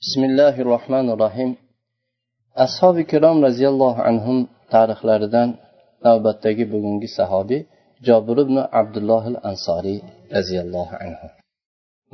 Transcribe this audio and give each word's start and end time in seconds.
بسم 0.00 0.21
الله 0.23 0.55
الرحمن 0.65 1.07
الرحيم 1.15 1.51
ashobi 2.55 3.01
ikrom 3.01 3.37
roziyallohu 3.47 4.01
anhu 4.09 4.33
tarixlaridan 4.73 5.49
navbatdagi 6.05 6.65
bugungi 6.73 7.09
sahobiy 7.17 7.61
jobir 8.07 8.37
ibn 8.45 8.57
abdulloh 8.81 9.23
ansoriy 9.49 9.99
roziyallohu 10.35 10.95
anhu 11.05 11.27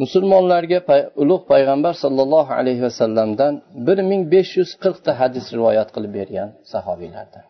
musulmonlarga 0.02 0.80
ulug' 1.22 1.46
payg'ambar 1.52 1.94
sollallohu 2.04 2.52
alayhi 2.60 2.82
vasallamdan 2.88 3.54
bir 3.88 3.98
ming 4.10 4.22
besh 4.34 4.52
yuz 4.60 4.72
qirqta 4.84 5.12
hadis 5.22 5.46
rivoyat 5.56 5.90
qilib 5.96 6.12
bergan 6.20 6.50
sahobiylardan 6.72 7.46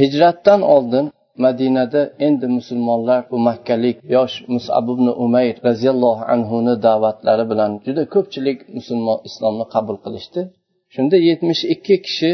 hijratdan 0.00 0.60
oldin 0.74 1.06
madinada 1.44 2.02
endi 2.26 2.46
musulmonlar 2.58 3.20
bu 3.30 3.36
makkalik 3.48 3.96
yosh 4.16 4.34
musab 4.54 4.86
ibn 4.94 5.06
umayr 5.24 5.56
roziyallohu 5.68 6.22
anhuni 6.34 6.74
da'vatlari 6.86 7.44
bilan 7.50 7.70
juda 7.86 8.02
ko'pchilik 8.14 8.58
musulmon 8.76 9.18
islomni 9.28 9.64
qabul 9.74 9.96
qilishdi. 10.04 10.40
Shunda 10.94 11.16
yetmish 11.28 11.62
ikki 11.74 11.96
kishi 12.06 12.32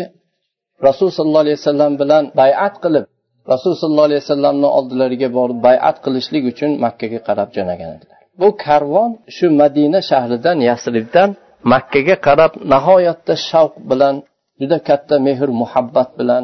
rasul 0.86 1.08
sollallohu 1.16 1.44
alayhi 1.46 1.58
vasallam 1.60 1.92
bilan 2.02 2.24
bayat 2.40 2.74
qilib 2.84 3.04
rasul 3.52 3.72
sollallohu 3.80 4.08
alayhi 4.10 4.22
vasallamni 4.24 4.68
oldilariga 4.78 5.28
borib 5.38 5.58
bayat 5.68 5.96
qilishlik 6.04 6.44
uchun 6.52 6.70
makkaga 6.84 7.20
qarab 7.28 7.48
jo'nagan 7.56 7.90
edilar. 7.96 8.18
Bu 8.40 8.48
karvon 8.64 9.10
shu 9.36 9.46
madina 9.62 10.00
shahridan 10.10 10.58
yasribdan 10.70 11.30
makkaga 11.72 12.16
qarab 12.26 12.52
nihoyatda 12.72 13.34
shavq 13.48 13.74
bilan 13.90 14.14
juda 14.60 14.78
katta 14.88 15.14
mehr 15.26 15.48
muhabbat 15.62 16.10
bilan 16.18 16.42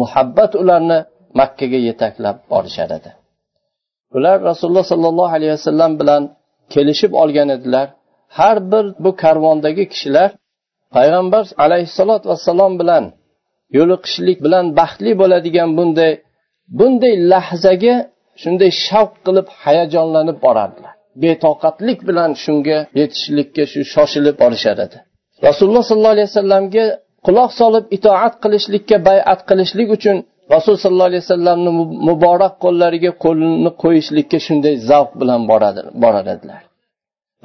muhabbat 0.00 0.52
ularni 0.62 0.98
makkaga 1.38 1.78
yetaklab 1.88 2.36
borishar 2.52 2.90
edi. 2.98 3.10
Ular 4.16 4.36
rasululloh 4.50 4.86
sollallohu 4.92 5.32
alayhi 5.36 5.54
vasallam 5.58 5.92
bilan 6.00 6.22
kelishib 6.74 7.12
olgan 7.22 7.48
edilar. 7.56 7.88
Har 8.38 8.56
bir 8.72 8.84
bu 9.04 9.10
karvondagi 9.22 9.84
kishilar 9.92 10.30
payg'ambar 10.96 11.44
alayhissalotu 11.64 12.26
vassalom 12.32 12.72
bilan 12.80 13.04
yo'liqishlik 13.76 14.38
bilan 14.46 14.64
baxtli 14.78 15.12
bo'ladigan 15.20 15.70
bunday 15.78 16.12
bunday 16.78 17.14
lahzaga 17.32 17.94
shunday 18.42 18.70
shavq 18.86 19.12
qilib 19.26 19.46
hayajonlanib 19.62 20.38
borardilar. 20.46 20.92
Betoqatlik 21.22 21.98
bilan 22.08 22.30
shunga 22.44 22.78
yetishlikka 23.00 23.64
shu 23.72 23.80
shoshilib 23.94 24.36
borishar 24.42 24.76
edi. 24.86 24.98
Rasululloh 25.48 25.84
sollallohu 25.90 26.14
alayhi 26.16 26.30
vasallamga 26.32 26.86
quloq 27.26 27.50
solib 27.60 27.84
itoat 27.96 28.34
qilishlikka 28.42 28.96
bayat 29.08 29.40
qilishlik 29.48 29.88
uchun 29.96 30.16
rasul 30.54 30.74
sollallohu 30.82 31.10
alayhi 31.10 31.24
vasallamni 31.26 31.70
muborak 32.08 32.54
qo'llariga 32.64 33.12
qo'lini 33.24 33.70
qo'yishlikka 33.82 34.38
shunday 34.46 34.74
zavq 34.90 35.10
bilan 35.20 35.40
borar 36.02 36.26
edilar 36.34 36.60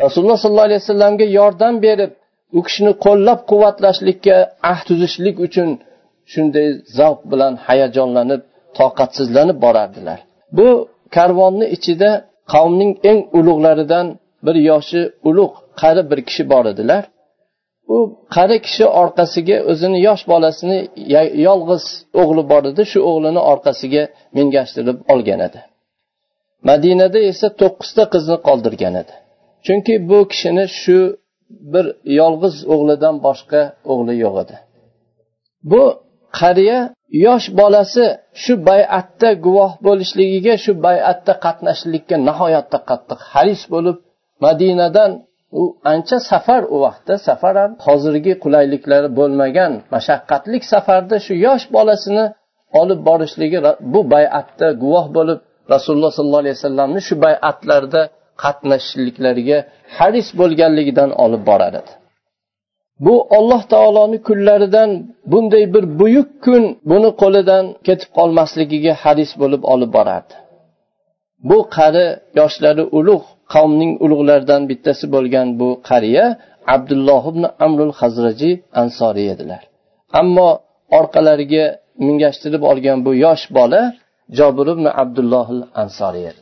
rasululloh 0.04 0.38
sollallohu 0.44 0.68
alayhi 0.70 0.82
vasallamga 0.84 1.26
yordam 1.40 1.76
berib 1.86 2.12
u 2.58 2.60
kishini 2.68 2.94
qo'llab 3.06 3.40
quvvatlashlikka 3.52 4.36
ahd 4.72 4.84
tuzishlik 4.90 5.36
uchun 5.48 5.70
shunday 6.34 6.68
zavq 6.98 7.20
bilan 7.32 7.54
hayajonlanib 7.68 8.42
toqatsizlanib 8.80 9.58
borardilar. 9.66 10.20
Bu 10.58 10.68
karvonni 11.16 11.66
ichida 11.76 12.12
qavmning 12.54 12.92
eng 13.10 13.20
ulug'laridan 13.40 14.06
bir 14.46 14.56
yoshi 14.70 15.02
ulug' 15.30 15.56
qari 15.82 16.02
bir 16.12 16.20
kishi 16.28 16.44
bor 16.54 16.66
edilar. 16.74 17.04
U 17.96 17.98
qari 18.36 18.58
kishi 18.66 18.86
orqasiga 19.02 19.58
o'zini 19.72 20.00
yosh 20.08 20.24
bolasini 20.32 20.78
yolg'iz 21.48 21.86
o'g'li 22.22 22.44
bor 22.52 22.64
edi. 22.72 22.82
Shu 22.92 23.00
o'g'lini 23.10 23.42
orqasiga 23.52 24.04
mingashtirib 24.38 24.98
olgan 25.14 25.42
edi. 25.48 25.60
Madinada 26.70 27.20
esa 27.32 27.48
to'qqizta 27.62 28.04
qizni 28.14 28.38
qoldirgan 28.48 28.96
edi. 29.02 29.14
Chunki 29.66 29.94
bu 30.10 30.20
kishini 30.32 30.66
shu 30.82 31.00
bir 31.74 31.86
yolg'iz 32.20 32.56
o'g'lidan 32.74 33.16
boshqa 33.26 33.62
o'g'li 33.92 34.14
yo'q 34.24 34.36
edi. 34.44 34.56
Bu 35.72 35.84
qariya 36.40 36.80
yosh 37.26 37.48
bolasi 37.60 38.06
shu 38.44 38.54
bay'atda 38.70 39.30
guvoh 39.46 39.72
bo'lishligiga 39.88 40.54
shu 40.64 40.72
bay'atda 40.86 41.34
qatnashishlikka 41.46 42.16
nihoyatda 42.28 42.78
qattiq 42.90 43.20
haris 43.34 43.62
bo'lib 43.74 43.98
madinadan 44.46 45.12
u 45.62 45.64
ancha 45.94 46.18
safar 46.32 46.62
u 46.76 46.78
vaqtda. 46.86 47.14
Safar 47.28 47.56
ham 47.62 47.72
hozirgi 47.86 48.34
qulayliklari 48.44 49.10
bo'lmagan 49.20 49.72
mashaqqatli 49.96 50.58
safarda 50.74 51.16
shu 51.26 51.34
yosh 51.48 51.66
bolasini 51.76 52.26
olib 52.82 53.00
borishligi 53.10 53.60
bu 53.94 54.02
bay'atda 54.14 54.68
guvoh 54.84 55.06
bo'lib 55.18 55.40
rasululloh 55.74 56.12
sollallohu 56.18 56.44
alayhi 56.44 56.58
vasallamni 56.60 57.02
shu 57.08 57.16
bay'atlarda 57.26 58.02
qatnashishliklariga 58.44 59.58
haris 59.98 60.28
bo'lganligidan 60.40 61.10
olib 61.26 61.44
borar 61.50 61.74
edi 61.82 61.94
bu 63.06 63.16
olloh 63.38 63.62
taoloni 63.74 64.18
kunlaridan 64.28 64.90
bunday 65.32 65.64
bir 65.74 65.86
buyuk 66.00 66.30
kun 66.46 66.64
buni 66.92 67.10
qo'lidan 67.22 67.64
ketib 67.88 68.10
qolmasligiga 68.18 68.94
haris 69.04 69.32
bo'lib 69.42 69.64
olib 69.74 69.92
borardi 69.98 70.34
bu 71.50 71.58
qari 71.76 72.06
yoshlari 72.40 72.84
ulug' 73.00 73.28
qavmning 73.54 73.92
ulug'laridan 74.06 74.62
bittasi 74.70 75.06
bo'lgan 75.16 75.48
bu 75.60 75.70
qariya 75.90 76.26
abdulloh 76.76 77.24
ibn 77.32 77.44
amrul 77.66 77.94
hazraji 78.00 78.52
ansoriy 78.82 79.28
edilar. 79.36 79.64
Ammo 80.22 80.50
orqalariga 81.00 81.66
mingashtirib 82.08 82.64
olgan 82.72 82.98
bu 83.06 83.12
yosh 83.26 83.46
bola 83.58 83.82
jobir 84.38 84.68
ibn 84.76 84.86
abdulloh 85.04 85.48
ansoriy 85.84 86.26
edi. 86.32 86.42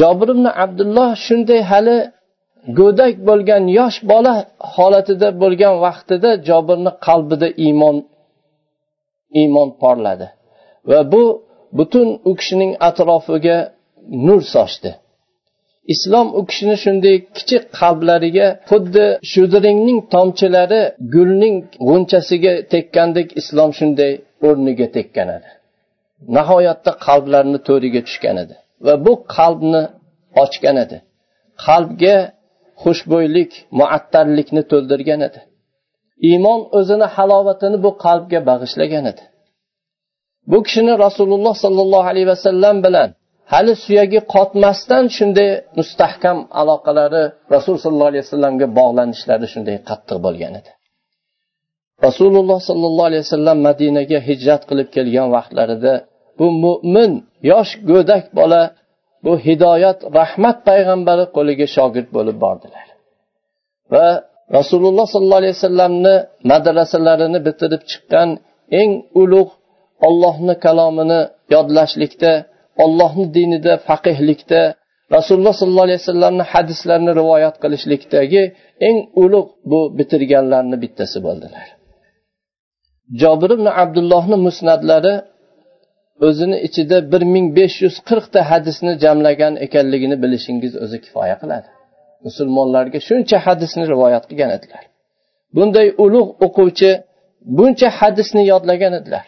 Jobir 0.00 0.28
ibn 0.34 0.46
abdulloh 0.64 1.10
shunday 1.26 1.60
hali 1.70 1.98
go'dak 2.78 3.14
bo'lgan 3.28 3.64
yosh 3.78 3.98
bola 4.12 4.34
holatida 4.74 5.28
bo'lgan 5.42 5.74
vaqtida 5.84 6.30
jobirni 6.48 6.90
qalbida 7.06 7.48
iymon 7.66 7.96
iymon 9.40 9.68
porladi. 9.82 10.26
Va 10.90 11.00
bu 11.12 11.24
butun 11.78 12.08
u 12.28 12.30
kishining 12.38 12.72
atrofiga 12.88 13.56
nur 14.26 14.40
sochdi. 14.54 14.90
Islom 15.94 16.28
u 16.38 16.40
kishini 16.48 16.76
shunday 16.84 17.16
kichik 17.36 17.62
qalblariga 17.80 18.46
xuddi 18.70 19.04
shudringning 19.32 20.00
tomchilari 20.14 20.82
gulning 21.14 21.56
g'unchasiga 21.88 22.54
tekkandek 22.72 23.28
islom 23.40 23.70
shunday 23.78 24.12
o'rniga 24.48 24.86
tekkan 24.96 25.28
edi 25.36 25.50
nihoyatda 26.36 26.90
qalblarni 27.06 27.58
to'riga 27.68 28.00
tushgan 28.08 28.36
edi 28.44 28.54
va 28.86 28.94
bu 29.06 29.12
qalbni 29.36 29.82
ochgan 30.42 30.76
edi. 30.84 30.98
Qalbga 31.66 32.16
xushbo'ylik 32.82 33.52
muattarlikni 33.80 34.62
to'ldirgan 34.70 35.20
edi. 35.28 35.40
Iymon 36.28 36.60
o'zini 36.78 37.06
halovatini 37.16 37.78
bu 37.84 37.90
qalbga 38.04 38.40
bag'ishlagan 38.50 39.04
edi. 39.12 39.24
Bu 40.50 40.58
kishini 40.66 40.94
rasululloh 41.04 41.54
sollallohu 41.64 42.06
alayhi 42.12 42.28
vasallam 42.34 42.76
bilan 42.86 43.08
hali 43.52 43.72
suyagi 43.84 44.20
qotmasdan 44.34 45.04
shunday 45.16 45.50
mustahkam 45.78 46.38
aloqalari 46.60 47.22
rasul 47.54 47.76
sollallohu 47.82 48.10
alayhi 48.12 48.24
vasallamga 48.26 48.66
bog'lanishlari 48.78 49.46
shunday 49.54 49.76
qattiq 49.88 50.18
bo'lgan 50.26 50.52
edi. 50.60 50.70
Rasululloh 52.06 52.58
sollallohu 52.68 53.08
alayhi 53.10 53.24
vasallam 53.26 53.58
madinaga 53.68 54.18
hijrat 54.28 54.62
qilib 54.68 54.88
kelgan 54.96 55.28
vaqtlarida 55.36 55.94
bu 56.38 56.46
mo'min 56.64 57.12
yosh 57.50 57.72
go'dak 57.90 58.24
bola 58.38 58.62
bu 59.24 59.32
hidoyat 59.46 59.98
rahmat 60.18 60.56
payg'ambari 60.68 61.24
qo'liga 61.36 61.66
shogird 61.76 62.08
bo'lib 62.16 62.36
bordilar. 62.44 62.86
Va 63.94 64.08
rasululloh 64.58 65.06
sollallohu 65.12 65.42
alayhi 65.42 65.56
vasallamni 65.58 66.14
madrasalarini 66.52 67.38
bitirib 67.46 67.82
chiqqan 67.90 68.28
eng 68.80 68.90
ulug' 69.22 69.52
ollohni 70.06 70.54
kalomini 70.64 71.20
yodlashlikda 71.54 72.32
ollohni 72.84 73.26
dinida 73.36 73.72
faqihlikda 73.88 74.62
rasululloh 75.16 75.54
sollallohu 75.60 75.86
alayhi 75.88 76.00
vasallamni 76.02 76.44
hadislarini 76.52 77.12
rivoyat 77.20 77.56
qilishlikdagi 77.62 78.42
eng 78.88 78.98
ulug' 79.24 79.50
bu 79.70 79.80
bitirganlarni 79.98 80.76
bittasi 80.84 81.18
bo'ldilar. 81.26 81.66
Jobir 83.22 83.50
ibn 83.56 83.66
abdullohni 83.82 84.36
musnadlari 84.46 85.14
o'zini 86.26 86.56
ichida 86.66 86.96
bir 87.12 87.22
ming 87.34 87.46
besh 87.58 87.76
yuz 87.84 87.96
qirqta 88.08 88.40
hadisni 88.50 88.92
jamlagan 89.04 89.54
ekanligini 89.66 90.16
bilishingiz 90.22 90.72
o'zi 90.84 90.98
kifoya 91.04 91.36
qiladi. 91.42 91.68
Musulmonlarga 92.26 92.98
shuncha 93.08 93.38
hadisni 93.46 93.84
rivoyat 93.92 94.24
qilgan 94.30 94.50
edilar. 94.56 94.82
Bunday 95.56 95.86
ulug' 96.04 96.30
o'quvchi 96.46 96.90
buncha 97.58 97.88
hadisni 98.00 98.42
yodlagan 98.52 98.92
edilar. 99.00 99.24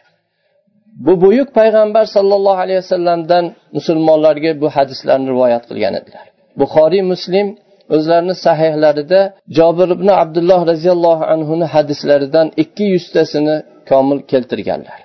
Bu 0.94 1.20
buyuk 1.20 1.55
payg'ambar 1.55 2.05
sollallohu 2.05 2.58
alayhi 2.64 2.79
vasallamdan 2.85 3.44
musulmonlarga 3.73 4.61
bu 4.61 4.69
hadislarni 4.76 5.29
rivoyat 5.32 5.64
qilgan 5.69 5.94
edilar. 6.00 6.26
Buxoriy 6.61 7.02
muslim 7.12 7.46
o'zlarini 7.94 8.35
sahihlarida 8.46 9.20
jobir 9.58 9.88
ibn 9.96 10.08
abdulloh 10.23 10.61
roziyallohu 10.70 11.25
anhuni 11.35 11.67
hadislaridan 11.75 12.46
ikki 12.62 12.85
yuztasini 12.94 13.56
komil 13.91 14.19
keltirganlar. 14.31 15.00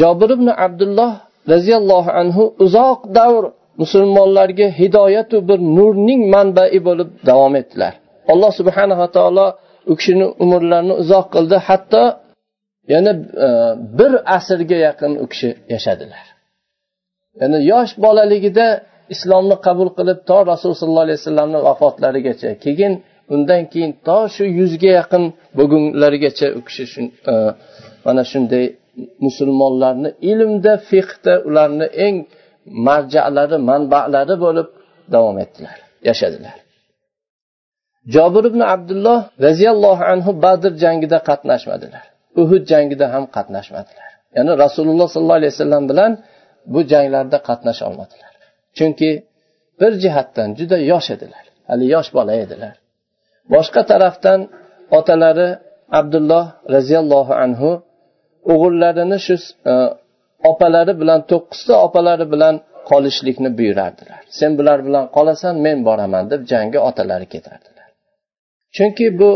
Jobir 0.00 0.30
ibn 0.36 0.48
abdulloh 0.66 1.12
roziyallohu 1.52 2.10
anhu 2.20 2.44
uzoq 2.64 3.00
davr 3.18 3.44
musulmonlarga 3.82 4.66
hidoyatu 4.80 5.36
bir 5.48 5.58
nurning 5.76 6.20
manbai 6.34 6.78
bo'lib 6.88 7.08
davom 7.28 7.54
etdilar. 7.60 7.92
Alloh 8.32 8.50
subhanava 8.58 9.06
taolo 9.16 9.46
u 9.90 9.92
kishini 9.98 10.26
umrlarini 10.42 10.94
uzoq 11.02 11.26
qildi 11.34 11.56
hatto 11.68 12.02
yana 12.94 13.12
e, 13.46 13.48
bir 13.98 14.12
asrga 14.36 14.76
yaqin 14.86 15.12
u 15.22 15.26
kishi 15.32 15.50
yashadilar. 15.74 16.24
Ya'ni 17.40 17.58
yosh 17.72 17.92
bolaligida 18.04 18.66
islomni 19.14 19.56
qabul 19.66 19.88
qilib 19.98 20.18
to 20.28 20.38
rasululloh 20.50 20.80
sollallohu 20.82 21.06
alayhi 21.06 21.20
vasallamni 21.22 21.58
vafotlarigacha 21.68 22.50
keyin 22.64 22.92
undan 23.34 23.62
keyin 23.72 23.92
to 24.06 24.18
shu 24.34 24.44
yuzga 24.58 24.90
yaqin 25.00 25.24
bugunlargacha 25.58 26.46
u 26.58 26.60
kishi 26.66 26.84
e, 27.32 27.34
mana 28.06 28.22
shunday 28.32 28.64
musulmonlarni 29.26 30.10
ilmda 30.32 30.72
fiqda 30.90 31.32
ularni 31.48 31.86
eng 32.06 32.16
marjalari 32.88 33.58
manbalari 33.70 34.36
bo'lib 34.44 34.68
davom 35.14 35.36
etdilar 35.44 35.76
yashadilar. 36.08 36.56
Jobir 38.14 38.44
ibn 38.50 38.60
abdulloh 38.74 39.20
roziyallohu 39.46 40.02
anhu 40.12 40.30
badr 40.44 40.72
jangida 40.82 41.18
qatnashmadilar. 41.28 42.04
Uhud 42.42 42.62
jangida 42.72 43.06
ham 43.14 43.24
qatnashmadilar. 43.36 44.10
Ya'ni 44.36 44.52
rasululloh 44.64 45.06
sollallohu 45.12 45.40
alayhi 45.40 45.52
vasallam 45.54 45.84
bilan 45.90 46.12
bu 46.72 46.80
janglarda 46.92 47.38
qatnasha 47.48 47.82
olmadilar. 47.90 48.32
Chunki 48.76 49.10
bir 49.80 49.92
jihatdan 50.02 50.48
juda 50.58 50.76
yosh 50.92 51.08
edilar. 51.16 51.44
Hali 51.68 51.86
yosh 51.94 52.10
bola 52.16 52.32
edilar. 52.44 52.74
Boshqa 53.54 53.82
tarafdan 53.90 54.40
otalari 54.98 55.48
abdulloh 56.00 56.44
roziyallohu 56.74 57.32
anhu 57.44 57.70
o'g'illarini 58.52 59.18
shu 59.26 59.36
e, 59.72 59.74
opalari 60.50 60.92
bilan 61.00 61.20
to'qqizta 61.30 61.74
opalari 61.86 62.26
bilan 62.32 62.54
qolishlikni 62.90 63.50
buyurardilar. 63.58 64.20
Sen 64.38 64.50
bular 64.58 64.78
bilan 64.86 65.04
qolasan 65.16 65.54
men 65.66 65.78
boraman 65.88 66.24
deb 66.32 66.40
jangga 66.52 66.80
otalari 66.88 67.26
ketardilar. 67.34 67.88
Chunki 68.76 69.06
bu 69.20 69.30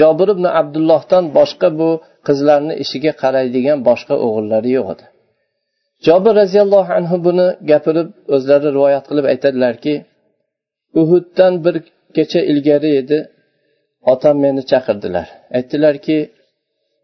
jobir 0.00 0.28
ibn 0.34 0.44
abdullohdan 0.60 1.24
boshqa 1.38 1.68
bu 1.80 1.90
qizlarni 2.26 2.74
ishiga 2.84 3.12
qaraydigan 3.22 3.78
boshqa 3.88 4.14
o'g'illari 4.26 4.70
yo'q 4.78 4.88
edi. 4.94 5.04
Jobir 6.06 6.32
roziyallohu 6.42 6.90
anhu 6.98 7.16
buni 7.26 7.46
gapirib 7.70 8.08
o'zlari 8.34 8.68
rivoyat 8.76 9.04
qilib 9.10 9.26
aytadilarki 9.32 9.94
uhuddan 11.00 11.52
bir 11.64 11.76
kecha 12.16 12.40
ilgari 12.52 12.90
edi 13.00 13.18
otam 14.12 14.36
meni 14.44 14.62
chaqirdilar. 14.70 15.26
Aytdilarki 15.56 16.18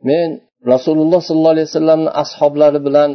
men 0.08 0.28
rasululloh 0.72 1.20
sollallohu 1.28 1.54
alayhi 1.56 1.69
vasallamni 1.70 2.10
ashoblari 2.22 2.80
bilan 2.86 3.10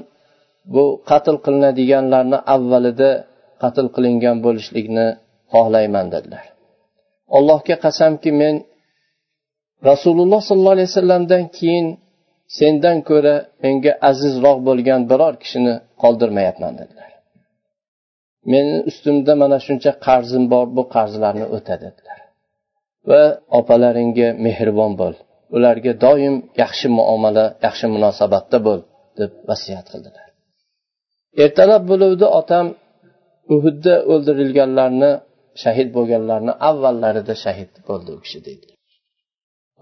bu 0.74 0.86
qatl 1.10 1.36
qilinadiganlarni 1.46 2.40
avvalida 2.56 3.10
qatl 3.64 3.88
qilingan 3.96 4.38
bo'lishlikni 4.46 5.08
xohlayman 5.54 6.06
dedilar. 6.14 6.46
Allohga 7.38 7.76
qasamki 7.86 8.30
men 8.42 8.56
rasululloh 9.90 10.42
sollallohu 10.50 10.76
alayhi 10.78 10.90
vasallamdan 10.92 11.44
keyin 11.58 11.88
sendan 12.60 12.98
ko'ra 13.10 13.36
menga 13.64 13.94
azizroq 14.10 14.58
bo'lgan 14.68 15.02
biror 15.12 15.34
kishini 15.44 15.74
qoldirmayapman 16.02 16.74
dedilar. 16.80 17.12
Meni 18.54 18.76
ustimda 18.90 19.34
mana 19.42 19.58
shuncha 19.68 19.92
qarzim 20.08 20.44
bor 20.54 20.66
bu 20.78 20.84
qarzlarni 20.96 21.46
o'ta 21.56 21.76
dedilar. 21.86 22.20
Va 23.10 23.24
opalaringga 23.60 24.28
mehribon 24.46 24.94
bo'l. 25.02 25.16
Ularga 25.56 25.94
doim 26.06 26.36
yaxshi 26.64 26.88
muomala 26.98 27.46
yaxshi 27.66 27.86
munosabatda 27.96 28.58
bo'l 28.68 28.82
deb 29.20 29.32
vasiyat 29.50 29.86
qildilar. 29.92 30.28
Ertalab 31.44 31.84
bo'luvdi 31.92 32.26
otam 32.40 32.66
uhudda 33.56 33.94
o'ldirilganlarni 34.12 35.12
shahid 35.64 35.90
bo'lganlarni 35.98 36.54
avvallarida 36.70 37.36
shahid 37.44 37.72
bo'ldi 37.88 38.10
u 38.18 38.20
kishi 38.26 38.40
deydi 38.48 38.77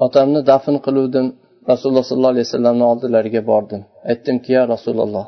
otamni 0.05 0.41
dafn 0.51 0.75
qiluvdim. 0.85 1.27
Rasululloh 1.71 2.05
sollallohu 2.09 2.33
alayhi 2.35 2.47
vasallamni 2.49 2.85
oldilariga 2.91 3.41
bordim. 3.51 3.81
Aytdimki 4.11 4.49
ya 4.57 4.63
rasululloh 4.73 5.25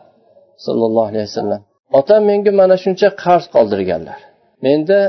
sollallohu 0.65 1.07
alayhi 1.11 1.27
vasallam 1.29 1.61
otam 1.99 2.21
menga 2.29 2.51
mana 2.61 2.75
shuncha 2.83 3.09
qarz 3.23 3.45
qoldirganlar. 3.55 4.19
Menda 4.65 4.99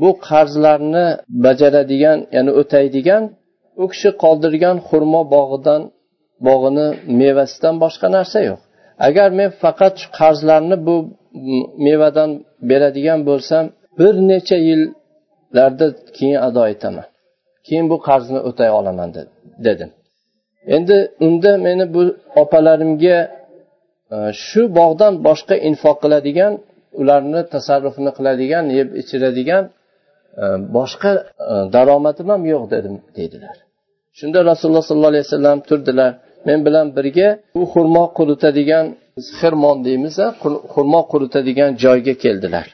bu 0.00 0.10
qarzlarni 0.28 1.06
bajaradigan 1.44 2.18
ya'ni 2.36 2.52
o'taydigan 2.60 3.22
u 3.82 3.84
kishi 3.92 4.10
qoldirgan 4.24 4.76
xurmo 4.88 5.20
bog'idan 5.34 5.82
bog'ini 6.46 6.86
mevasidan 7.20 7.74
boshqa 7.84 8.06
narsa 8.16 8.38
yo'q. 8.48 8.60
Agar 9.08 9.28
men 9.38 9.50
faqat 9.62 9.94
shu 10.00 10.08
qarzlarni 10.20 10.76
bu 10.86 10.96
mevadan 11.86 12.30
beradigan 12.70 13.20
bo'lsam 13.28 13.64
bir 13.98 14.14
necha 14.30 14.58
yillarda 14.68 15.86
keyin 16.16 16.38
ado 16.48 16.62
etaman. 16.74 17.06
Keyin 17.66 17.86
bu 17.92 17.96
qarzni 18.08 18.40
o'tay 18.48 18.70
olaman 18.78 19.10
dedim. 19.66 19.90
Endi 20.76 20.96
unda 21.26 21.52
meni 21.66 21.84
bu 21.94 22.02
opalarimga 22.42 23.18
e, 24.14 24.16
shu 24.46 24.62
bog'dan 24.78 25.12
boshqa 25.28 25.54
infoq 25.68 25.96
qiladigan 26.04 26.52
ularni 27.00 27.40
tasarrufini 27.54 28.10
qiladigan 28.18 28.64
yeb 28.78 28.88
ichiradigan 29.00 29.64
e, 30.42 30.44
boshqa 30.76 31.12
e, 31.52 31.54
daromadim 31.74 32.28
ham 32.32 32.42
yo'q 32.52 32.64
dedim 32.74 32.94
deydilar. 33.16 33.56
Shunda 34.18 34.38
rasululloh 34.50 34.84
sollallohu 34.88 35.12
alayhi 35.14 35.26
vasallam 35.28 35.58
turdilar. 35.68 36.12
Men 36.48 36.58
bilan 36.66 36.86
birga 36.96 37.28
u 37.60 37.62
xurmo 37.72 38.04
quritadigan 38.18 38.86
xirmon 39.38 39.76
deymiz 39.86 40.16
xurmo 40.72 41.00
quritadigan 41.12 41.70
joyga 41.84 42.14
keldilar. 42.24 42.66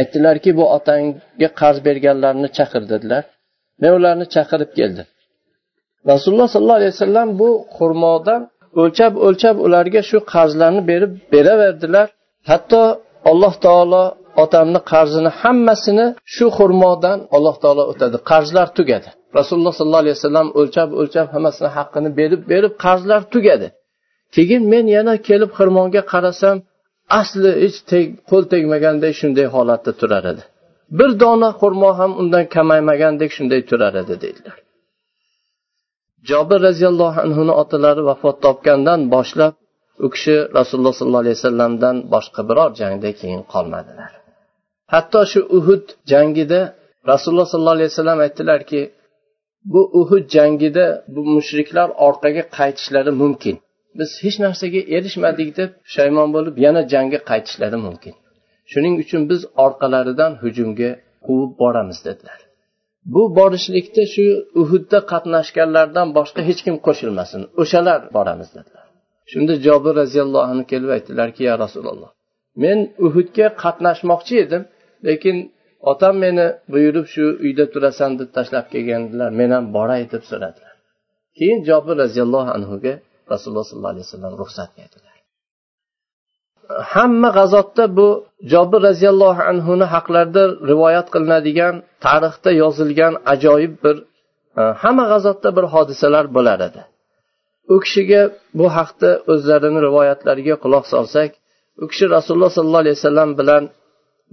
Aytdilarki 0.00 0.50
bu 0.58 0.64
otangga 0.76 1.48
qarz 1.60 1.78
berganlarni 1.88 2.48
chaqir 2.58 2.82
dedilar. 2.92 3.24
Men 3.82 3.92
ularni 3.98 4.26
chaqirib 4.34 4.70
keldim 4.78 5.06
rasululloh 6.10 6.48
sollallohu 6.54 6.78
alayhi 6.80 6.94
vasallam 6.96 7.28
bu 7.40 7.50
xurmodan 7.76 8.42
o'lchab 8.82 9.12
o'lchab 9.26 9.56
ularga 9.66 10.00
shu 10.10 10.18
qarzlarni 10.34 10.82
berib 10.90 11.12
beraverdilar. 11.34 12.06
Hatto 12.50 12.82
alloh 13.30 13.54
taolo 13.66 14.04
otamni 14.44 14.80
qarzini 14.92 15.30
hammasini 15.40 16.06
shu 16.34 16.46
xurmodan 16.58 17.18
alloh 17.36 17.56
taolo 17.62 17.82
o'tadi. 17.92 18.16
Qarzlar 18.30 18.68
tugadi. 18.78 19.08
Rasululloh 19.38 19.74
sollallohu 19.78 20.04
alayhi 20.04 20.16
vasallam 20.18 20.48
o'lchab 20.60 20.88
o'lchab 21.00 21.26
hammasini 21.34 21.68
haqqini 21.76 22.10
berib 22.18 22.42
berib 22.52 22.72
qarzlar 22.84 23.20
tugadi. 23.34 23.68
Keyin 24.34 24.62
men 24.72 24.84
yana 24.96 25.14
kelib 25.28 25.50
xirmonga 25.58 26.02
qarasam 26.12 26.56
asli 27.20 27.50
hech 27.62 27.78
qo'l 28.30 28.44
tegmaganday 28.52 29.12
shunday 29.20 29.46
holatda 29.54 29.90
turar 30.00 30.24
edi. 30.32 30.42
Bir 30.90 31.20
dona 31.20 31.50
xurmo 31.60 31.90
ham 31.98 32.12
undan 32.20 32.44
kamaymagandek 32.54 33.30
shunday 33.36 33.60
turar 33.70 33.94
edi 34.02 34.14
deydilar. 34.24 34.56
Jobir 36.28 36.58
roziyallohu 36.68 37.18
anhuni 37.26 37.54
otalari 37.62 38.02
vafot 38.10 38.36
topgandan 38.44 39.00
boshlab 39.14 39.54
u 40.04 40.06
kishi 40.14 40.36
rasululloh 40.58 40.94
sollallohu 40.98 41.24
alayhi 41.24 41.38
vasallamdan 41.40 41.96
boshqa 42.14 42.40
biror 42.48 42.70
jangda 42.80 43.10
keyin 43.20 43.42
qolmadilar. 43.52 44.10
Hatto 44.94 45.20
shu 45.32 45.40
uhud 45.58 45.84
jangida 46.12 46.60
rasululloh 47.10 47.48
sollallohu 47.52 47.76
alayhi 47.78 47.92
vasallam 47.92 48.18
aytdilarki 48.26 48.80
bu 49.72 49.82
uhud 50.00 50.24
jangida 50.36 50.86
bu 51.14 51.20
mushriklar 51.34 51.88
orqaga 52.06 52.42
qaytishlari 52.58 53.12
mumkin. 53.22 53.56
Biz 53.98 54.10
hech 54.24 54.36
narsaga 54.44 54.80
erishmadik 54.96 55.50
deb 55.58 55.70
pushaymon 55.84 56.28
bo'lib 56.36 56.54
yana 56.64 56.80
jangga 56.92 57.18
qaytishlari 57.30 57.78
mumkin. 57.86 58.14
Shuning 58.72 58.94
uchun 59.02 59.22
biz 59.30 59.40
orqalaridan 59.64 60.32
hujumga 60.42 60.90
quvib 61.26 61.52
boramiz 61.62 61.98
dedilar. 62.08 62.40
Bu 63.14 63.22
borishlikda 63.38 64.04
shu 64.14 64.26
uhudda 64.60 64.98
qatnashganlardan 65.12 66.08
boshqa 66.18 66.40
hech 66.48 66.60
kim 66.66 66.76
qo'shilmasin. 66.86 67.40
O'shalar 67.62 68.00
boramiz 68.16 68.48
dedilar. 68.56 68.86
Shunda 69.30 69.54
jobir 69.66 69.92
roziyallohu 70.02 70.46
anhu 70.52 70.64
kelib 70.72 70.90
aytdilarki 70.96 71.42
ya 71.48 71.54
rasululloh 71.64 72.10
men 72.62 72.78
uhudga 73.06 73.46
qatnashmoqchi 73.62 74.34
edim 74.44 74.62
lekin 75.08 75.36
otam 75.92 76.14
meni 76.24 76.46
buyurib 76.72 77.06
shu 77.14 77.24
uyda 77.44 77.64
turasan 77.72 78.10
deb 78.20 78.28
tashlab 78.36 78.66
kelgandilar. 78.72 79.30
Men 79.40 79.50
ham 79.56 79.64
boray 79.76 80.02
deb 80.14 80.22
so'radilar. 80.30 80.74
Keyin 81.38 81.58
jobir 81.68 81.94
roziyallohu 82.02 82.50
anhuga 82.58 82.92
rasululloh 83.32 83.66
sollallohu 83.70 83.92
alayhi 83.94 84.06
vasallam 84.08 84.32
ruxsat 84.42 84.70
berdilar. 84.78 85.05
Hamma 86.92 87.30
g'azotda 87.38 87.84
bu 87.98 88.08
jobir 88.52 88.80
roziyallohu 88.88 89.42
anhuni 89.50 89.86
haqlarida 89.94 90.42
rivoyat 90.70 91.06
qilinadigan 91.14 91.74
tarixda 92.06 92.50
yozilgan 92.62 93.14
ajoyib 93.32 93.74
bir 93.84 93.96
e, 94.60 94.62
hamma 94.82 95.04
g'azotda 95.12 95.48
bir 95.56 95.64
hodisalar 95.74 96.24
bo'lar 96.36 96.58
edi. 96.68 96.82
U 97.74 97.76
kishiga 97.84 98.22
bu 98.58 98.66
haqda 98.76 99.10
o'zlarini 99.32 99.80
rivoyatlariga 99.86 100.54
quloq 100.64 100.84
solsak 100.94 101.30
u 101.82 101.84
kishi 101.90 102.04
rasululloh 102.16 102.52
sollallohu 102.56 102.82
alayhi 102.84 102.98
vasallam 103.00 103.30
bilan 103.40 103.64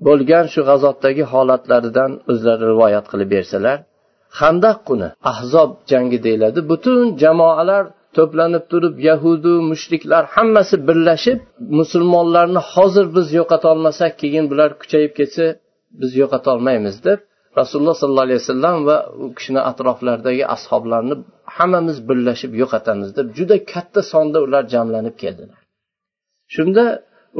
bo'lgan 0.07 0.45
shu 0.53 0.61
g'azotdagi 0.69 1.23
holatlaridan 1.33 2.11
o'zlari 2.31 2.63
rivoyat 2.71 3.05
qilib 3.11 3.29
bersalar 3.35 3.77
handaq 4.39 4.77
kuni 4.87 5.09
ahzob 5.31 5.71
jangi 5.91 6.19
deyiladi. 6.25 6.59
Butun 6.71 6.99
jamoalar 7.23 7.83
to'planib 8.17 8.63
turib 8.71 8.95
yahudu 9.09 9.53
mushriklar 9.71 10.23
hammasi 10.35 10.75
birlashib 10.87 11.39
musulmonlarni 11.79 12.61
hozir 12.73 13.05
biz 13.15 13.27
yo'qotolmasak 13.39 14.11
keyin 14.21 14.45
bular 14.51 14.69
kuchayib 14.81 15.13
ketsa 15.19 15.45
biz 16.01 16.11
yo'qotolmaymiz 16.21 16.95
deb 17.07 17.19
rasululloh 17.59 17.95
sollallohu 18.01 18.27
alayhi 18.27 18.41
vasallam 18.43 18.77
va 18.89 18.97
u 19.23 19.27
kishini 19.37 19.61
atroflaridagi 19.69 20.43
ashoblarni 20.55 21.15
hammamiz 21.57 21.97
birlashib 22.09 22.51
yo'qotamiz 22.61 23.09
deb 23.17 23.27
juda 23.37 23.55
katta 23.73 24.01
sonda 24.11 24.37
ular 24.45 24.63
jamlanib 24.73 25.15
keldilar. 25.23 25.59
Shunda 26.55 26.85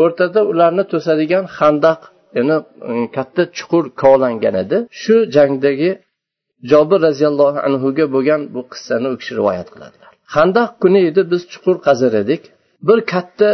o'rtada 0.04 0.40
ularni 0.52 0.84
to'sadigan 0.94 1.46
handaq 1.58 2.00
ya'ni 2.38 2.58
e, 2.92 2.94
katta 3.18 3.42
chuqur 3.58 3.84
kovlangan 4.02 4.56
edi. 4.64 4.78
Shu 5.02 5.16
jangdagi 5.36 5.92
jobir 6.72 7.00
roziyallohu 7.08 7.60
anhuga 7.68 8.06
bo'lgan 8.16 8.42
bu 8.56 8.62
qissani 8.72 9.08
u 9.14 9.16
kishi 9.20 9.34
rivoyat 9.40 9.68
qiladilar. 9.74 10.13
Handaq 10.36 10.72
kuni 10.82 11.00
edi 11.10 11.22
biz 11.32 11.42
chuqur 11.52 11.78
qazir 11.88 12.14
edik. 12.24 12.42
Bir 12.88 13.00
katta 13.14 13.50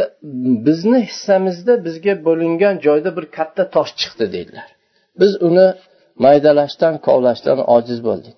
bizni 0.67 0.99
hissamizda 1.09 1.73
bizga 1.85 2.13
bo'lingan 2.27 2.75
joyda 2.85 3.09
bir 3.17 3.25
katta 3.37 3.63
tosh 3.75 3.91
chiqdi 3.99 4.25
deydilar 4.35 4.69
biz 5.21 5.31
uni 5.47 5.67
maydalashdan 6.25 6.95
kovlashdan 7.07 7.59
ojiz 7.75 7.99
bo'ldik. 8.07 8.37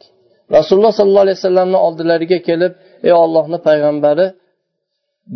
Rasululloh 0.57 0.93
sollallohu 0.99 1.25
alayhi 1.27 1.39
vasallamni 1.41 1.79
oldilariga 1.87 2.39
kelib 2.49 2.73
ey 3.07 3.13
ollohni 3.23 3.59
payg'ambari 3.67 4.27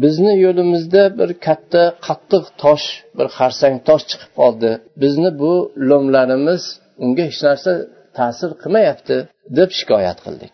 bizni 0.04 0.34
yo'limizda 0.46 1.04
bir 1.20 1.30
katta 1.48 1.84
qattiq 2.08 2.44
tosh 2.64 2.88
bir 3.18 3.28
xarsang 3.38 3.76
tosh 3.88 4.04
chiqib 4.10 4.32
qoldi. 4.40 4.72
Bizni 5.04 5.30
bu 5.42 5.54
lo'mlarimiz 5.90 6.64
unga 7.04 7.24
hech 7.30 7.40
narsa 7.48 7.72
ta'sir 8.18 8.50
qilmayapti 8.62 9.18
deb 9.58 9.70
shikoyat 9.80 10.18
qildik. 10.26 10.54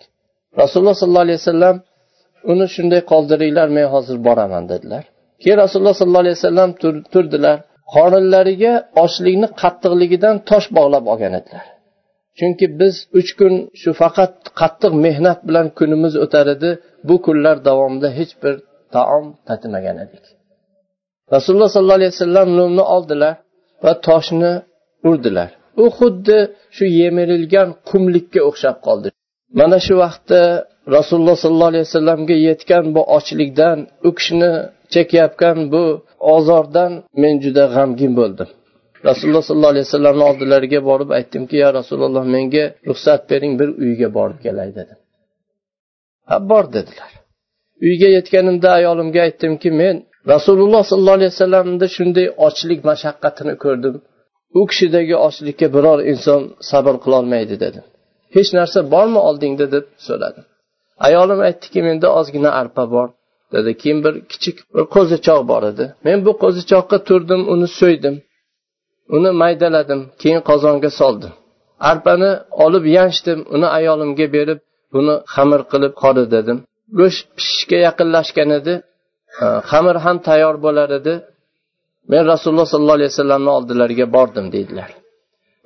Rasululloh 0.61 0.95
sollallohu 1.01 1.27
alayhi 1.27 1.41
vasallam 1.43 1.75
uni 2.51 2.65
shunday 2.75 3.01
qoldiringlar 3.11 3.67
men 3.77 3.87
hozir 3.93 4.17
boraman 4.27 4.63
dedilar. 4.71 5.03
Keyin 5.41 5.57
rasululloh 5.63 5.95
sollallohu 5.99 6.23
alayhi 6.25 6.37
vasallam 6.39 6.69
turdilar. 7.13 7.57
Qorinlariga 7.95 8.73
ochlikni 9.03 9.47
qattiqligidan 9.61 10.35
tosh 10.49 10.67
bog'lab 10.77 11.05
olgan 11.13 11.33
edilar. 11.39 11.65
Chunki 12.39 12.65
biz 12.79 12.95
uch 13.19 13.31
kun 13.39 13.53
shu 13.81 13.91
faqat 14.01 14.33
qattiq 14.61 14.93
mehnat 15.05 15.39
bilan 15.47 15.67
kunimiz 15.79 16.13
o'tar 16.23 16.45
edi 16.55 16.69
bu 17.07 17.15
kunlar 17.25 17.57
davomida 17.67 18.09
hech 18.19 18.33
bir 18.41 18.55
taom 18.95 19.25
tatimagan 19.47 19.97
edik. 20.05 20.23
Rasululloh 21.35 21.69
sollallohu 21.75 21.99
alayhi 22.01 22.13
vasallam 22.15 22.49
lumni 22.59 22.83
oldilar 22.95 23.33
va 23.83 23.93
toshni 24.07 24.53
urdilar. 25.09 25.49
U 25.83 25.85
xuddi 25.97 26.37
shu 26.75 26.85
yemirilgan 26.99 27.69
qumlikka 27.89 28.39
o'xshab 28.49 28.77
qoldi. 28.87 29.07
Mana 29.59 29.77
shu 29.85 29.93
vaqtda 30.03 30.41
rasululloh 30.87 31.35
sollallohu 31.43 31.71
alayhi 31.73 31.85
vasallamga 31.89 32.33
yetgan 32.33 32.85
bu 32.95 33.01
ochlikdan 33.17 33.77
u 34.07 34.09
kishini 34.17 34.51
chekayotgan 34.93 35.57
bu 35.73 35.83
ozordan 36.35 36.91
men 37.21 37.33
juda 37.43 37.65
g'amgin 37.75 38.13
bo'ldim. 38.19 38.49
Rasululloh 39.09 39.43
sollallohu 39.47 39.73
alayhi 39.73 39.87
vasallamni 39.89 40.23
oldilariga 40.31 40.79
borib 40.89 41.09
aytdimki 41.17 41.55
ya 41.63 41.69
rasululloh 41.79 42.23
menga 42.35 42.65
ruxsat 42.89 43.21
bering 43.31 43.53
bir 43.59 43.69
uyga 43.83 44.09
borib 44.17 44.39
kelay 44.45 44.69
dedim. 44.79 44.97
Ha 46.29 46.49
bor 46.49 46.65
dedilar. 46.75 47.11
Uyga 47.87 48.09
yetganimda 48.17 48.69
ayolimga 48.79 49.21
aytdimki 49.27 49.69
men 49.81 49.95
rasululloh 50.33 50.83
sollallohu 50.89 51.17
alayhi 51.19 51.33
vasallamni 51.35 51.87
shunday 51.97 52.27
ochlik 52.47 52.79
mashaqqatini 52.89 53.53
ko'rdim. 53.63 53.95
U 54.59 54.61
kishidagi 54.69 55.15
ochlikka 55.27 55.67
biror 55.75 55.99
inson 56.11 56.41
sabr 56.71 56.95
qilolmaydi 57.03 57.55
dedim. 57.65 57.85
Hech 58.35 58.49
narsa 58.57 58.79
bormi 58.93 59.19
oldingda? 59.29 59.65
deb 59.75 59.85
so'radim. 60.07 60.45
Ayolim 61.07 61.39
aytdiki 61.47 61.79
menda 61.87 62.07
ozgina 62.19 62.49
arpa 62.61 62.83
bor 62.93 63.07
dedi. 63.53 63.71
Keyin 63.81 63.99
bir 64.05 64.13
kichik 64.31 64.57
bir 64.75 64.85
qo'zichoq 64.95 65.41
bor 65.51 65.63
edi. 65.71 65.85
Men 66.05 66.17
bu 66.25 66.31
qo'zichoqqa 66.43 66.97
turdim 67.07 67.41
uni 67.53 67.67
so'ydim. 67.79 68.15
Uni 69.15 69.31
maydaladim 69.41 70.01
keyin 70.21 70.41
qozonga 70.49 70.89
soldim. 70.99 71.33
Arpani 71.89 72.31
olib 72.65 72.85
yanchdim 72.97 73.39
uni 73.55 73.67
ayolimga 73.77 74.27
berib 74.35 74.59
buni 74.93 75.13
xamir 75.33 75.61
qilib 75.71 75.93
qori 76.03 76.23
dedim. 76.35 76.57
Go'sht 76.99 77.25
pishishga 77.37 77.77
yaqinlashgan 77.87 78.49
edi. 78.59 78.73
Xamir 79.69 79.95
ham 80.05 80.17
tayyor 80.27 80.55
bo'lar 80.65 80.89
edi. 80.99 81.13
Men 82.11 82.23
rasululloh 82.33 82.67
sollallohu 82.73 82.97
alayhi 82.99 83.11
vasallamni 83.13 83.51
oldilariga 83.57 84.05
bordim 84.15 84.45
deydilar. 84.55 84.89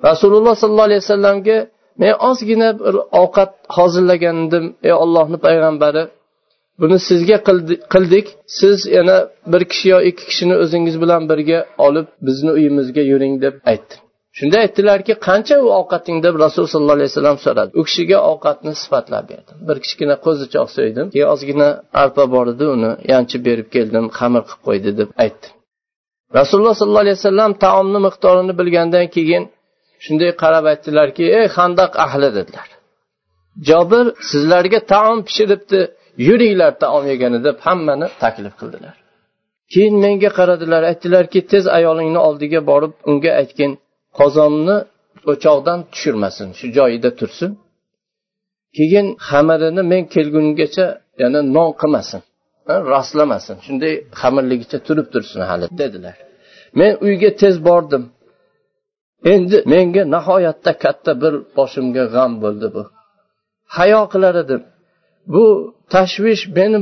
Rasululloh 0.08 0.54
sollallohu 0.60 0.88
alayhi 0.90 1.02
vasallamga 1.04 1.58
men 2.00 2.12
ozgina 2.28 2.68
bir 2.80 2.94
ovqat 3.20 3.50
hozirlagan 3.76 4.36
edim 4.46 4.64
ey 4.88 4.94
ollohni 5.04 5.38
payg'ambari. 5.46 6.02
Buni 6.80 6.98
sizga 7.08 7.38
qildik. 7.94 8.26
Siz 8.58 8.78
yana 8.96 9.16
bir 9.52 9.62
kishi 9.70 9.88
yo 9.94 9.98
ikki 10.10 10.24
kishini 10.30 10.54
o'zingiz 10.62 10.96
bilan 11.02 11.22
birga 11.30 11.58
olib 11.86 12.06
bizni 12.26 12.50
uyimizga 12.58 13.02
yuring 13.12 13.34
deb 13.44 13.54
aytdi 13.72 13.94
shunda 14.38 14.56
aytdilarki 14.64 15.14
qancha 15.28 15.56
u 15.64 15.66
ovqating? 15.80 16.16
deb 16.26 16.34
rasululloh 16.44 16.72
sollallohu 16.74 16.98
alayhi 16.98 17.10
vasallam 17.12 17.38
so'radi. 17.46 17.70
U 17.80 17.82
kishiga 17.88 18.18
ovqatni 18.32 18.72
sifatlab 18.82 19.24
berdim 19.32 19.56
bir 19.68 19.76
kichkina 19.84 20.14
qo'zichoq 20.26 20.68
so'ydim. 20.76 21.06
Keyin 21.14 21.28
ozgina 21.34 21.68
arpa 22.02 22.24
bor 22.34 22.46
edi 22.54 22.64
uni 22.76 22.90
yanchib 23.12 23.40
berib 23.48 23.68
keldim 23.74 24.04
xamir 24.18 24.42
qilib 24.48 24.62
qo'ydi 24.68 24.90
deb 25.00 25.10
aytdi 25.24 25.46
rasululloh 26.38 26.74
sollallohu 26.80 27.04
alayhi 27.06 27.18
vasallam 27.20 27.52
taomni 27.64 27.98
miqdorini 28.06 28.52
bilgandan 28.60 29.06
keyin 29.16 29.42
shunday 30.04 30.30
qarab 30.42 30.64
aytdilarki 30.72 31.24
ey 31.38 31.46
handaq 31.56 31.92
ahli 32.04 32.28
dedilar. 32.38 32.68
Jobir 33.68 34.06
sizlarga 34.30 34.80
taom 34.92 35.18
pishiribdi 35.28 35.80
yuringlar 36.28 36.72
taom 36.82 37.04
yegani 37.12 37.38
deb 37.46 37.56
hammani 37.66 38.06
taklif 38.22 38.54
qildilar. 38.60 38.94
Keyin 39.72 39.94
menga 40.04 40.30
qaradilar 40.38 40.82
aytdilarki 40.90 41.40
tez 41.52 41.64
ayolingni 41.78 42.20
oldiga 42.28 42.60
borib 42.70 42.92
unga 43.10 43.32
aytgin 43.40 43.72
qozonni 44.18 44.76
o'choqdan 45.32 45.78
tushirmasin 45.92 46.48
shu 46.58 46.66
joyida 46.78 47.10
tursin. 47.20 47.50
Keyin 48.76 49.06
xamirini 49.28 49.82
men 49.92 50.02
kelgungacha 50.14 50.86
yana 51.22 51.40
non 51.56 51.70
qilmasin 51.80 52.22
rostlamasin 52.92 53.56
shunday 53.66 53.94
xamirligicha 54.20 54.78
turib 54.86 55.06
tursin 55.14 55.40
hali 55.50 55.66
dedilar. 55.82 56.16
Men 56.80 56.92
uyga 57.06 57.30
tez 57.42 57.54
bordim. 57.68 58.02
Endi 59.32 59.56
menga 59.72 60.02
nihoyatda 60.14 60.72
katta 60.84 61.12
bir 61.22 61.34
boshimga 61.56 62.04
g'am 62.14 62.32
bo'ldi 62.42 62.66
bu. 62.74 62.82
Hayo 63.76 64.02
qilar 64.12 64.34
edim 64.44 64.62
bu 65.34 65.44
tashvish 65.94 66.42
meni 66.56 66.78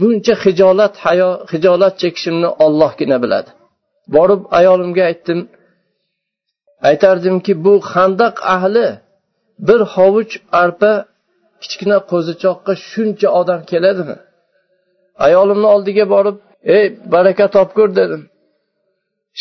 buncha 0.00 0.34
hijolat 0.44 0.94
hayo 1.04 1.30
hijolat 1.52 1.94
chekishimni 2.02 2.48
ollohgina 2.64 3.16
biladi. 3.24 3.50
Borib 4.14 4.42
ayolimga 4.58 5.02
aytdim. 5.10 5.40
Aytardimki 6.88 7.52
bu 7.64 7.74
handaq 7.92 8.36
ahli 8.54 8.86
bir 9.68 9.80
hovuch 9.94 10.32
arpa 10.62 10.92
kichkina 11.62 11.98
qo'zichoqqa 12.10 12.72
shuncha 12.90 13.28
odam 13.40 13.60
keladimi? 13.70 14.16
Ayolimni 15.26 15.68
oldiga 15.74 16.04
borib 16.14 16.36
ey 16.76 16.84
baraka 17.14 17.46
topgur 17.56 17.88
dedim. 18.00 18.22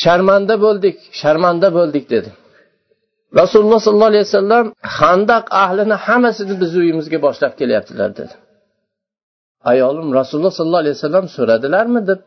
Sharmanda 0.03 0.55
bo'ldik 0.65 0.95
sharmanda 1.21 1.67
bo'ldik 1.77 2.05
dedim. 2.13 2.33
Rasululloh 3.39 3.79
sollallohu 3.85 4.11
alayhi 4.13 4.25
vasallam 4.29 4.65
handaq 4.99 5.45
ahlini 5.63 5.95
hammasini 6.05 6.53
bizni 6.61 6.79
uyimizga 6.83 7.17
boshlab 7.25 7.53
kelyaptilar 7.59 8.09
dedi. 8.19 8.35
Ayolim 9.71 10.07
rasululloh 10.19 10.53
sollallohu 10.59 10.83
alayhi 10.85 10.97
vasallam 10.99 11.25
so'radilarmi 11.37 12.01
deb 12.09 12.19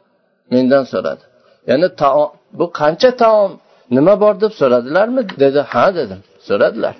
mendan 0.55 0.85
so'radi. 0.93 1.25
Ya'ni 1.71 1.89
taom 2.03 2.31
bu 2.59 2.67
qancha 2.81 3.11
taom 3.23 3.51
nima 3.97 4.15
bor 4.23 4.35
deb 4.45 4.53
so'radilarmi 4.61 5.23
dedi. 5.43 5.61
Ha 5.73 5.87
dedim 5.99 6.21
so'radilar. 6.49 6.97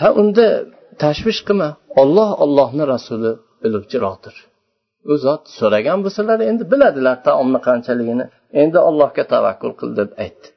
Ha 0.00 0.08
unda 0.20 0.46
tashvish 1.02 1.40
qilma 1.48 1.68
olloh 2.02 2.30
ollohni 2.44 2.84
rasuli 2.94 3.32
biluvchiroqdir 3.62 4.36
u 5.12 5.14
zot 5.24 5.42
so'ragan 5.58 5.98
bo'lsalar 6.04 6.38
endi 6.50 6.64
biladilar 6.72 7.16
taomni 7.28 7.60
qanchaligini. 7.68 8.26
Endi 8.62 8.78
allohga 8.88 9.24
tavakkul 9.34 9.72
qil 9.80 9.90
deb 10.00 10.10
aytdi. 10.24 10.48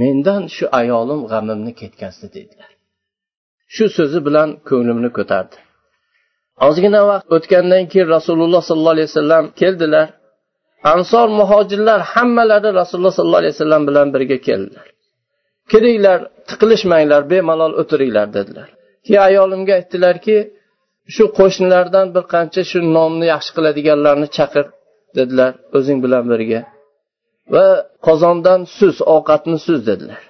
Mendan 0.00 0.42
shu 0.56 0.64
ayolim 0.80 1.20
g'amimni 1.30 1.72
ketkazdi 1.80 2.26
dedilar. 2.36 2.70
Shu 3.74 3.84
so'zi 3.96 4.20
bilan 4.26 4.48
ko'nglimni 4.68 5.10
ko'tardi. 5.18 5.56
Ozgina 6.66 7.02
vaqt 7.10 7.28
o'tgandan 7.36 7.84
keyin 7.92 8.08
rasululloh 8.16 8.62
sollallohu 8.68 8.94
alayhi 8.96 9.10
vasallam 9.12 9.44
keldilar. 9.60 10.08
Ansor 10.94 11.28
muhojirlar 11.40 12.00
hammalari 12.12 12.70
rasululloh 12.80 13.14
sollallohu 13.18 13.42
alayhi 13.42 13.54
vasallam 13.56 13.82
bilan 13.88 14.06
birga 14.14 14.38
keldilar. 14.46 14.86
Kiringlar 15.70 16.18
tiqilishmanglar 16.48 17.22
bemalol 17.32 17.72
o'tiringlar 17.80 18.26
dedilar. 18.36 18.68
Keyin 19.04 19.22
ayolimga 19.28 19.72
aytdilarki 19.78 20.36
shu 21.14 21.24
qo'shnilardan 21.38 22.06
bir 22.14 22.24
qancha 22.34 22.62
shu 22.70 22.78
nonni 22.96 23.26
yaxshi 23.34 23.50
qiladiganlarni 23.56 24.28
chaqir 24.36 24.64
dedilar 25.18 25.52
o'zing 25.76 25.98
bilan 26.04 26.24
birga. 26.32 26.60
Va 27.54 27.66
qozondan 28.06 28.60
suz 28.78 28.96
ovqatni 29.14 29.58
suz 29.66 29.80
dedilar. 29.90 30.22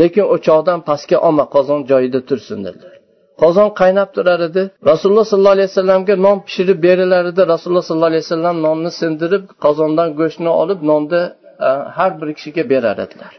Lekin 0.00 0.24
o'choqdan 0.34 0.78
pastga 0.88 1.16
olma 1.26 1.44
qozon 1.54 1.80
joyida 1.90 2.20
tursin 2.28 2.60
dedilar. 2.66 2.94
Qozon 3.42 3.68
qaynab 3.80 4.08
turar 4.16 4.40
edi. 4.48 4.62
Rasululloh 4.90 5.26
sollallohu 5.30 5.56
alayhi 5.56 5.70
vasallamga 5.72 6.14
non 6.26 6.38
pishirib 6.46 6.78
berilar 6.86 7.24
edi. 7.32 7.42
Rasululloh 7.52 7.84
sollallohu 7.88 8.12
alayhi 8.12 8.26
vasallam 8.26 8.56
nonni 8.66 8.90
sindirib 9.00 9.44
qozondan 9.64 10.08
go'shtni 10.20 10.50
olib 10.62 10.80
nonni 10.90 11.22
e, 11.66 11.68
har 11.96 12.12
bir 12.20 12.28
kishiga 12.36 12.62
berar 12.72 12.96
edilar. 13.06 13.32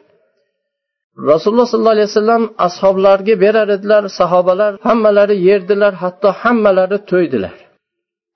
Rasululloh 1.32 1.68
sollallohu 1.72 1.98
alayhi 1.98 2.10
vasallam 2.12 2.44
ashoblarga 2.68 3.36
berar 3.46 3.68
edilar. 3.78 4.04
Sahobalar 4.20 4.72
hammalari 4.88 5.36
yerdilar 5.50 5.94
hatto 6.04 6.30
hammalari 6.42 6.98
to'ydilar. 7.12 7.56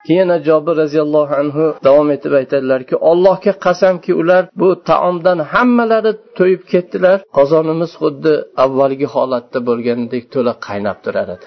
Keyin 0.06 0.30
jobir 0.48 0.74
roziyallohu 0.82 1.34
anhu 1.42 1.64
davom 1.86 2.08
etib 2.16 2.32
aytadilarki 2.40 2.94
allohga 3.10 3.52
qasamki 3.66 4.12
ular 4.20 4.42
bu 4.60 4.68
taomdan 4.90 5.38
hammalari 5.52 6.12
to'yib 6.38 6.62
ketdilar 6.72 7.18
qozonimiz 7.36 7.92
xuddi 8.02 8.34
avvalgi 8.64 9.06
holatda 9.14 9.58
bo'lganidek 9.68 10.24
to'la 10.34 10.52
qaynab 10.66 10.98
turar 11.04 11.28
edi. 11.36 11.46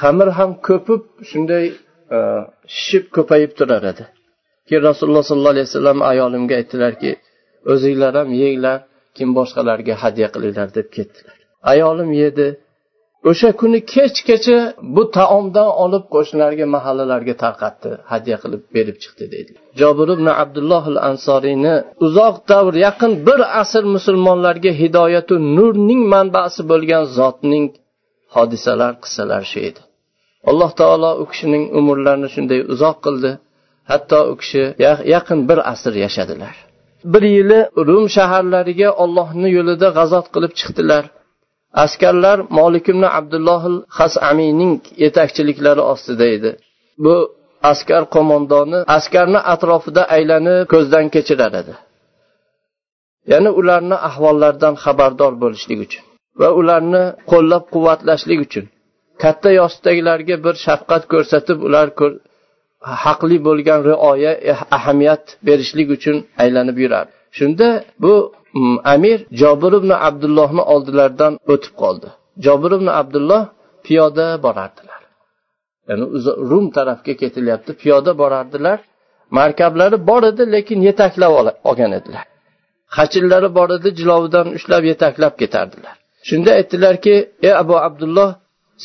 Xamir 0.00 0.28
ham 0.38 0.50
ko'pib 0.68 1.02
shunday 1.30 1.64
e, 2.16 2.18
shishib 2.76 3.04
ko'payib 3.16 3.52
turar 3.58 3.82
edi. 3.92 4.04
Keyin 4.66 4.82
rasululloh 4.90 5.24
sollallohu 5.30 5.54
alayhi 5.54 5.68
vasallam 5.70 5.98
ayolimga 6.10 6.54
aytdilarki 6.60 7.10
o'zinglar 7.72 8.12
ham 8.20 8.30
yenglar 8.42 8.78
kim 9.16 9.28
boshqalarga 9.38 9.94
hadya 10.02 10.28
qilinglar 10.34 10.68
deb 10.78 10.88
ketdilar. 10.96 11.36
Ayolim 11.72 12.10
yedi 12.22 12.46
o'sha 13.30 13.50
kuni 13.60 13.78
kechgacha 13.94 14.58
bu 14.96 15.02
taomdan 15.16 15.70
olib 15.84 16.04
qo'shnilarga 16.14 16.66
mahallalarga 16.76 17.34
tarqatdi 17.44 17.90
hadya 18.12 18.36
qilib 18.42 18.62
berib 18.76 18.96
chiqdi 19.02 19.24
deydi. 19.34 19.52
Jobir 19.80 20.08
ibn 20.16 20.26
abdulloh 20.42 20.84
al 20.92 20.98
ansoriyni 21.10 21.74
uzoq 22.06 22.36
davr 22.52 22.74
yaqin 22.86 23.12
bir 23.26 23.40
asr 23.62 23.84
musulmonlarga 23.96 24.72
hidoyatu 24.80 25.34
nurning 25.56 26.02
manbasi 26.14 26.60
bo'lgan 26.70 27.04
zotning 27.18 27.66
hodisalar 28.34 28.92
qissalari 29.04 29.46
shu 29.52 29.60
edi. 29.68 29.80
Alloh 30.50 30.70
taolo 30.80 31.10
u 31.22 31.24
kishining 31.30 31.64
umrlarini 31.78 32.28
shunday 32.34 32.60
uzoq 32.74 32.96
qildi 33.06 33.30
hatto 33.90 34.18
u 34.32 34.34
kishi 34.40 34.62
yaqin 35.14 35.38
bir 35.48 35.58
asr 35.72 35.92
yashadilar. 36.04 36.54
Bir 37.12 37.24
yili 37.36 37.60
rum 37.88 38.04
shaharlariga 38.16 38.90
ollohni 39.04 39.48
yo'lida 39.56 39.88
g'azot 39.98 40.26
qilib 40.34 40.52
chiqdilar. 40.60 41.04
Askarlar 41.84 42.38
molik 42.58 42.88
ibn 42.92 43.02
abdulloh 43.18 43.62
hasamiyning 43.98 44.80
yetakchiliklari 45.04 45.82
ostida 45.92 46.26
edi. 46.36 46.50
Bu 47.04 47.14
askar 47.62 48.02
qo'mondoni 48.14 48.78
askarni 48.96 49.40
atrofida 49.54 50.02
aylanib 50.16 50.68
ko'zdan 50.72 51.06
kechirar 51.14 51.52
edi. 51.62 51.74
Ya'ni 53.32 53.50
ularni 53.60 53.96
ahvollaridan 54.08 54.74
xabardor 54.84 55.32
bo'lishlik 55.42 55.78
uchun 55.86 56.04
va 56.40 56.48
ularni 56.60 57.02
qo'llab 57.30 57.64
quvvatlashlik 57.74 58.40
uchun 58.46 58.64
katta 59.22 59.50
yoshdagilarga 59.60 60.36
bir 60.44 60.54
shafqat 60.66 61.02
ko'rsatib 61.12 61.58
ular 61.66 61.88
haqli 63.04 63.38
bo'lgan 63.48 63.80
rioya 63.90 64.32
eh, 64.50 64.60
ahamiyat 64.76 65.24
berishlik 65.46 65.88
uchun 65.96 66.16
aylanib 66.42 66.76
yurardi. 66.84 67.12
Shunda 67.38 67.68
bu 68.02 68.14
mm, 68.54 68.78
amir 68.94 69.18
jobir 69.40 69.72
ibn 69.80 69.90
abdullohni 70.08 70.62
oldilaridan 70.74 71.32
o'tib 71.52 71.74
qoldi. 71.82 72.08
Jobir 72.44 72.72
ibn 72.78 72.88
abdulloh 73.00 73.42
piyoda 73.86 74.26
borardilar. 74.44 75.00
Ya'ni 75.88 76.04
rum 76.50 76.66
tarafga 76.76 77.12
ketilyapti 77.22 77.72
piyoda 77.82 78.12
borardilar. 78.22 78.78
Markablari 79.38 80.06
bor 80.08 80.22
edi 80.30 80.52
lekin 80.54 80.80
yetaklab 80.88 81.32
olgan 81.70 81.92
edilar. 81.98 82.24
Hachillari 82.98 83.48
bor 83.58 83.68
edi 83.76 83.88
jilovidan 83.98 84.46
ushlab 84.56 84.84
yetaklab 84.92 85.34
ketardilar. 85.42 85.94
Shunda 86.28 86.50
aytdilarki 86.58 87.14
ey 87.46 87.54
abu 87.62 87.74
abdulloh 87.88 88.30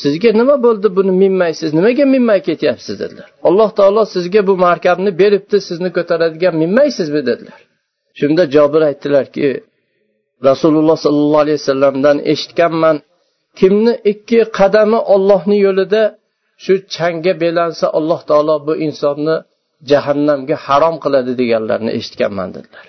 sizga 0.01 0.31
nima 0.41 0.55
bo'ldi 0.65 0.87
buni 0.97 1.13
minmaysiz 1.23 1.69
nimaga 1.77 2.05
minmay 2.15 2.39
ketyapsiz? 2.49 2.95
dedilar. 3.01 3.27
Alloh 3.47 3.69
taolo 3.79 4.03
sizga 4.15 4.41
bu 4.49 4.53
markabni 4.67 5.11
beribdi 5.21 5.57
sizni 5.67 5.89
ko'taradigan 5.97 6.53
minmaysizmi 6.63 7.21
dedilar. 7.29 7.59
Shunda 8.19 8.43
jobir 8.55 8.81
aytdilarki 8.89 9.47
rasululloh 10.50 10.97
sollallohu 11.05 11.43
alayhi 11.45 11.59
vasallamdan 11.62 12.17
eshitganman 12.33 12.97
kimni 13.59 13.93
ikki 14.12 14.39
qadami 14.59 15.00
ollohni 15.13 15.57
yo'lida 15.67 16.03
shu 16.63 16.74
changga 16.95 17.33
belansa 17.43 17.86
alloh 17.97 18.19
taolo 18.30 18.56
bu 18.67 18.73
insonni 18.86 19.36
jahannamga 19.91 20.56
harom 20.65 20.95
qiladi 21.03 21.32
deganlarini 21.41 21.91
eshitganman 21.99 22.49
dedilar. 22.56 22.86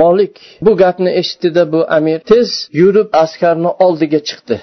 Molik 0.00 0.34
bu 0.64 0.72
gapni 0.82 1.10
eshitdida 1.20 1.62
bu 1.72 1.80
amir 1.96 2.18
tez 2.30 2.48
yurib 2.80 3.08
askarni 3.24 3.70
oldiga 3.84 4.20
chiqdi. 4.28 4.56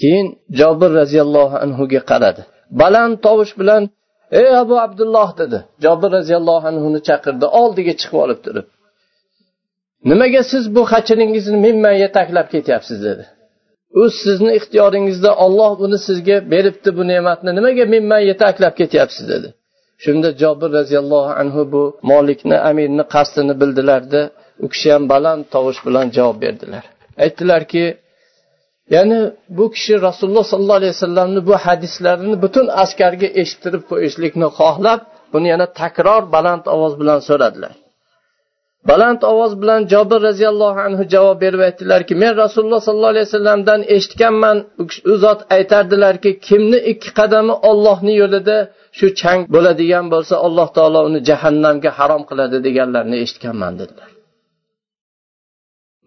Keyin 0.00 0.26
jobir 0.60 0.90
roziyallohu 1.00 1.56
anhuga 1.64 2.00
qaradi. 2.10 2.42
Baland 2.80 3.14
tovush 3.26 3.52
bilan 3.60 3.82
ey 4.40 4.48
abu 4.62 4.74
abdulloh 4.86 5.28
dedi. 5.40 5.58
Jobir 5.84 6.10
roziyallohu 6.18 6.66
anhuni 6.72 7.00
chaqirdi 7.08 7.46
oldiga 7.60 7.92
chiqib 8.00 8.18
olib 8.24 8.40
turib. 8.46 8.66
Nimaga 10.10 10.42
siz 10.52 10.64
bu 10.74 10.82
xachiringizni 10.92 11.58
minmay 11.66 11.96
yetaklab 12.04 12.46
ketyapsiz 12.54 12.98
dedi. 13.08 13.24
U 14.00 14.02
sizni 14.22 14.52
ixtiyoringizda 14.58 15.30
olloh 15.44 15.72
buni 15.82 15.98
sizga 16.06 16.36
beribdi 16.52 16.90
bu 16.98 17.02
ne'matni 17.12 17.50
nimaga 17.58 17.84
minmay 17.94 18.22
yetaklab 18.30 18.74
ketyapsiz 18.80 19.24
dedi. 19.32 19.48
Shunda 20.04 20.28
jobir 20.42 20.70
roziyallohu 20.78 21.30
anhu 21.42 21.62
bu 21.72 21.82
molikni 22.10 22.56
amirni 22.70 23.04
qasdini 23.14 23.54
bildilarda 23.60 24.20
u 24.64 24.66
kishi 24.72 24.88
ham 24.94 25.04
baland 25.12 25.42
tovush 25.54 25.80
bilan 25.86 26.06
javob 26.16 26.36
berdilar. 26.44 26.84
Aytdilarki 27.24 27.84
ya'ni 28.94 29.20
bu 29.58 29.64
kishi 29.74 29.94
rasululloh 30.08 30.44
sollallohu 30.52 30.80
alayhi 30.80 30.94
vasallamni 30.96 31.40
bu 31.48 31.54
hadislarini 31.66 32.36
butun 32.44 32.66
askarga 32.82 33.28
eshittirib 33.42 33.82
qo'yishlikni 33.90 34.48
xohlab 34.58 35.00
buni 35.32 35.46
yana 35.52 35.66
takror 35.80 36.22
baland 36.34 36.64
ovoz 36.74 36.94
bilan 37.00 37.20
so'radilar. 37.28 37.72
Baland 38.90 39.20
ovoz 39.32 39.52
bilan 39.62 39.80
jobir 39.92 40.20
roziyallohu 40.28 40.80
anhu 40.86 41.02
javob 41.14 41.38
berib 41.44 41.60
aytdilarki 41.68 42.14
men 42.22 42.32
rasululloh 42.42 42.80
sollallohu 42.86 43.12
alayhi 43.14 43.28
vasallamdan 43.28 43.80
eshitganman. 43.96 44.56
U 45.12 45.14
zot 45.24 45.40
aytardilarki 45.56 46.30
kimni 46.48 46.78
ikki 46.92 47.10
qadami 47.18 47.54
ollohni 47.70 48.14
yo'lida 48.22 48.56
shu 48.98 49.06
chang 49.20 49.40
bo'ladigan 49.54 50.06
bo'lsa 50.14 50.34
alloh 50.46 50.68
taolo 50.76 51.00
uni 51.08 51.20
jahannamga 51.28 51.90
harom 51.98 52.22
qiladi 52.30 52.56
deganlarini 52.66 53.16
eshitganman 53.24 53.72
dedilar. 53.80 54.10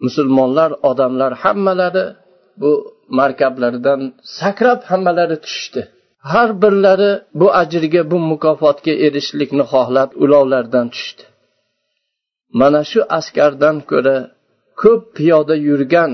Musulmonlar 0.04 0.70
odamlar 0.90 1.32
hammalari 1.44 2.04
bu 2.62 2.72
markablaridan 3.18 4.00
sakrab 4.38 4.80
hammalari 4.90 5.36
tushishdi. 5.44 5.82
Har 6.32 6.50
birlari 6.62 7.12
bu 7.40 7.46
ajrga 7.62 8.02
bu 8.10 8.18
mukofotga 8.30 8.92
erishishlikni 9.06 9.64
xohlab 9.72 10.10
ulovlardan 10.24 10.86
tushdi 10.94 11.24
mana 12.60 12.80
shu 12.90 13.00
askardan 13.18 13.76
ko'ra 13.90 14.16
ko'p 14.82 15.02
piyoda 15.16 15.56
yurgan 15.68 16.12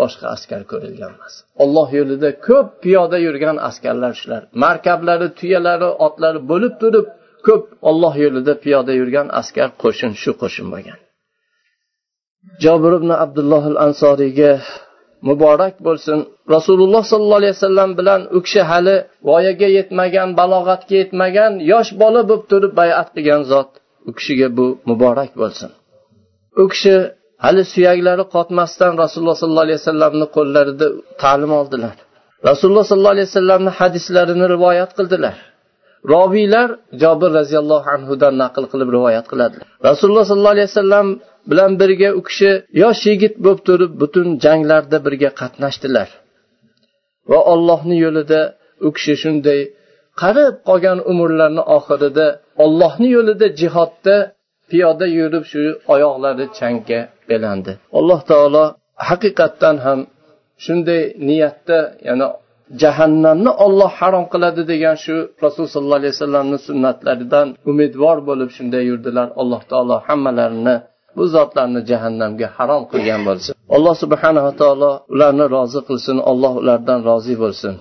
boshqa 0.00 0.26
askar 0.36 0.62
ko'rilgan 0.72 1.10
emas. 1.16 1.34
Olloh 1.62 1.88
yo'lida 1.98 2.30
ko'p 2.48 2.68
piyoda 2.82 3.18
yurgan 3.26 3.56
askarlar 3.68 4.12
shular. 4.20 4.42
Markablari 4.64 5.28
tuyalari 5.38 5.88
otlari 6.06 6.40
bo'lib 6.50 6.74
turib 6.82 7.06
ko'p 7.46 7.64
olloh 7.90 8.14
yo'lida 8.24 8.54
piyoda 8.64 8.92
yurgan 9.00 9.26
askar 9.40 9.68
qo'shin 9.82 10.12
shu 10.22 10.30
qo'shin 10.42 10.66
bo'lgan. 10.72 10.98
Jobir 12.64 12.92
ibn 13.00 13.10
abdulloh 13.24 13.64
al 13.72 13.78
ansoriyga 13.86 14.52
muborak 15.28 15.74
bo'lsin. 15.86 16.18
Rasululloh 16.54 17.02
sollallohu 17.10 17.40
alayhi 17.42 17.56
vasallam 17.58 17.90
bilan 17.98 18.20
u 18.36 18.38
kishi 18.46 18.62
hali 18.70 18.96
voyaga 19.28 19.68
yetmagan 19.78 20.28
balog'atga 20.40 20.94
yetmagan 21.02 21.52
yosh 21.72 21.90
bola 22.02 22.20
bo'lib 22.28 22.44
turib 22.50 22.72
bayat 22.80 23.08
qilgan 23.14 23.42
zot. 23.52 23.70
U 24.08 24.10
kishiga 24.18 24.48
bu 24.58 24.66
muborak 24.90 25.32
bo'lsin. 25.40 25.70
U 26.62 26.64
kishi 26.72 26.94
hali 27.44 27.62
suyaklari 27.72 28.24
qotmasdan 28.34 28.92
rasululloh 29.02 29.36
sollallohu 29.42 29.66
alayhi 29.66 29.80
vasallamni 29.82 30.26
qo'llarida 30.36 30.86
ta'lim 31.22 31.52
oldilar. 31.60 31.94
Rasululloh 32.48 32.84
sollallohu 32.90 33.14
alayhi 33.16 33.28
vasallamni 33.30 33.70
hadislarini 33.78 34.46
rivoyat 34.54 34.90
qildilar. 34.98 35.36
Robiylar 36.14 36.68
jobir 37.02 37.30
roziyallohu 37.38 37.88
anhudan 37.96 38.34
naql 38.42 38.64
qilib 38.72 38.88
rivoyat 38.96 39.26
qiladilar. 39.32 39.66
Rasululloh 39.88 40.24
sollallohu 40.30 40.56
alayhi 40.56 40.70
vasallam 40.72 41.06
bilan 41.50 41.70
birga 41.80 42.08
u 42.18 42.20
kishi 42.28 42.50
yosh 42.82 43.02
yigit 43.10 43.34
bo'lib 43.44 43.60
turib 43.68 43.92
butun 44.02 44.26
janglarda 44.44 44.98
birga 45.06 45.30
qatnashdilar. 45.40 46.08
Va 47.30 47.38
ollohni 47.52 47.96
yo'lida 48.04 48.40
u 48.86 48.88
kishi 48.96 49.14
shunday 49.22 49.60
qarib 50.22 50.54
qolgan 50.68 50.98
umrlarini 51.10 51.62
oxirida 51.76 52.26
ollohni 52.64 53.08
yo'lida 53.16 53.46
jihodda 53.60 54.16
piyoda 54.70 55.06
yurib 55.18 55.44
shu 55.52 55.62
oyoqlari 55.94 56.44
changga 56.58 57.00
belandi. 57.30 57.72
Alloh 57.98 58.20
taolo 58.30 58.64
haqiqatdan 59.08 59.76
ham 59.86 59.98
shunday 60.64 61.02
niyatda 61.28 61.78
ya'ni 62.08 62.26
jahannamni 62.82 63.50
olloh 63.64 63.90
harom 64.00 64.24
qiladi 64.32 64.62
degan 64.72 64.96
shu 65.04 65.16
rasul 65.44 65.66
sollallohu 65.72 66.00
alayhi 66.02 66.14
vasallamni 66.16 66.58
sunnatlaridan 66.68 67.46
umidvor 67.70 68.18
bo'lib 68.28 68.50
shunday 68.56 68.82
yurdilar. 68.90 69.28
Alloh 69.42 69.60
taolo 69.70 69.96
hammalarini 70.06 70.76
bu 71.16 71.24
zotlarni 71.34 71.80
jahannamga 71.90 72.48
harom 72.56 72.82
qilgan 72.92 73.20
bo'lsin. 73.28 73.52
Alloh 73.76 73.94
subhanava 74.02 74.52
taolo 74.62 74.90
ularni 75.14 75.46
rozi 75.56 75.80
qilsin. 75.88 76.16
Alloh 76.30 76.52
ulardan 76.62 76.98
rozi 77.10 77.34
bo'lsin. 77.42 77.74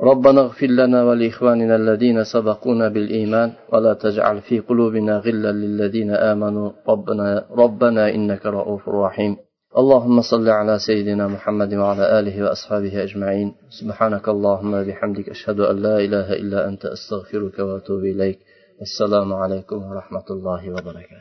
ربنا 0.00 0.40
اغفر 0.40 0.66
لنا 0.66 1.04
ولإخواننا 1.04 1.76
الذين 1.76 2.24
سبقونا 2.24 2.88
بالإيمان 2.88 3.52
ولا 3.72 3.94
تجعل 3.94 4.40
في 4.40 4.60
قلوبنا 4.60 5.18
غلا 5.18 5.52
للذين 5.52 6.10
آمنوا. 6.10 6.70
ربنا, 6.88 7.44
ربنا 7.50 8.14
إنك 8.14 8.46
رؤوف 8.46 8.88
رحيم. 8.88 9.36
اللهم 9.78 10.20
صل 10.20 10.48
على 10.48 10.78
سيدنا 10.78 11.28
محمد 11.28 11.74
وعلى 11.74 12.18
آله 12.20 12.44
وأصحابه 12.44 13.02
أجمعين. 13.02 13.54
سبحانك 13.70 14.28
اللهم 14.28 14.82
بحمدك 14.82 15.28
أشهد 15.28 15.60
أن 15.60 15.76
لا 15.76 15.98
إله 15.98 16.32
إلا 16.32 16.68
أنت 16.68 16.84
أستغفرك 16.84 17.58
وأتوب 17.58 18.04
إليك. 18.04 18.38
السلام 18.82 19.32
عليكم 19.32 19.76
ورحمة 19.90 20.24
الله 20.30 20.70
وبركاته. 20.70 21.14